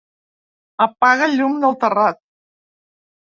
[0.85, 2.21] Apaga el llum del terrat.